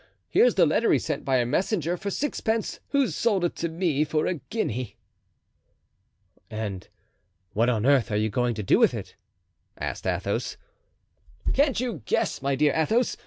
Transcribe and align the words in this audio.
Here's 0.29 0.55
the 0.55 0.65
letter 0.65 0.91
he 0.91 0.97
sent 0.97 1.23
by 1.23 1.37
a 1.37 1.45
messenger, 1.45 1.95
for 1.95 2.09
sixpence, 2.09 2.79
who 2.89 3.07
sold 3.09 3.45
it 3.45 3.55
to 3.57 3.69
me 3.69 4.03
for 4.03 4.25
a 4.25 4.39
guinea." 4.49 4.97
"And 6.49 6.87
what 7.53 7.69
on 7.69 7.85
earth 7.85 8.09
are 8.09 8.15
you 8.17 8.31
going 8.31 8.55
to 8.55 8.63
do 8.63 8.79
with 8.79 8.95
it?" 8.95 9.15
asked 9.77 10.07
Athos. 10.07 10.57
"Can't 11.53 11.79
you 11.79 12.01
guess, 12.05 12.41
my 12.41 12.55
dear 12.55 12.73
Athos? 12.75 13.15